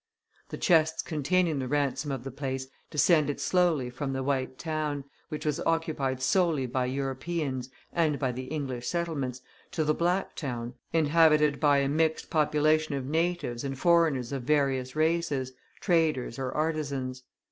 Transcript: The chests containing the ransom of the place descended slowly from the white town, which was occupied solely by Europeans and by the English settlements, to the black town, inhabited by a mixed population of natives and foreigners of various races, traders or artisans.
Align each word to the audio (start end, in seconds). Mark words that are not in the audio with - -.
The 0.49 0.57
chests 0.57 1.03
containing 1.03 1.59
the 1.59 1.67
ransom 1.67 2.11
of 2.11 2.23
the 2.23 2.31
place 2.31 2.65
descended 2.89 3.39
slowly 3.39 3.91
from 3.91 4.13
the 4.13 4.23
white 4.23 4.57
town, 4.57 5.03
which 5.29 5.45
was 5.45 5.59
occupied 5.59 6.23
solely 6.23 6.65
by 6.65 6.85
Europeans 6.87 7.69
and 7.93 8.17
by 8.17 8.31
the 8.31 8.45
English 8.45 8.87
settlements, 8.87 9.41
to 9.69 9.83
the 9.83 9.93
black 9.93 10.35
town, 10.35 10.73
inhabited 10.91 11.59
by 11.59 11.77
a 11.77 11.87
mixed 11.87 12.31
population 12.31 12.95
of 12.95 13.05
natives 13.05 13.63
and 13.63 13.77
foreigners 13.77 14.31
of 14.31 14.41
various 14.41 14.95
races, 14.95 15.51
traders 15.81 16.39
or 16.39 16.51
artisans. 16.51 17.21